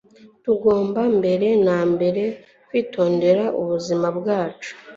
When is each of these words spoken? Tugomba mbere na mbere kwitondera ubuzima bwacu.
Tugomba 0.43 1.01
mbere 1.17 1.47
na 1.65 1.79
mbere 1.91 2.23
kwitondera 2.67 3.43
ubuzima 3.61 4.07
bwacu. 4.17 4.71